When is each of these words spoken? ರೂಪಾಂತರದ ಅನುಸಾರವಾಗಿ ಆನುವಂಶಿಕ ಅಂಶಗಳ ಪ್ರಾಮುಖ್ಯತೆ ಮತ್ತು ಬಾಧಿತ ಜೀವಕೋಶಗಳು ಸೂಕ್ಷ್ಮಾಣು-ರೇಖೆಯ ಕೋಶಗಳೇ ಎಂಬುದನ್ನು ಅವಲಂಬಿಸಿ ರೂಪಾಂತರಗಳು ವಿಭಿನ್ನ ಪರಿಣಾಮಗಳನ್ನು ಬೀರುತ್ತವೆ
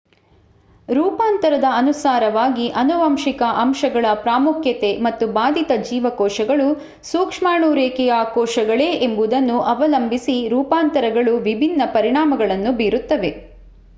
ರೂಪಾಂತರದ 0.87 1.67
ಅನುಸಾರವಾಗಿ 1.73 2.65
ಆನುವಂಶಿಕ 2.75 3.41
ಅಂಶಗಳ 3.57 4.05
ಪ್ರಾಮುಖ್ಯತೆ 4.23 4.89
ಮತ್ತು 4.99 5.25
ಬಾಧಿತ 5.35 5.71
ಜೀವಕೋಶಗಳು 5.83 6.67
ಸೂಕ್ಷ್ಮಾಣು-ರೇಖೆಯ 7.03 8.15
ಕೋಶಗಳೇ 8.33 8.89
ಎಂಬುದನ್ನು 9.07 9.59
ಅವಲಂಬಿಸಿ 9.73 10.37
ರೂಪಾಂತರಗಳು 10.55 11.35
ವಿಭಿನ್ನ 11.47 11.91
ಪರಿಣಾಮಗಳನ್ನು 11.93 12.73
ಬೀರುತ್ತವೆ 12.79 13.33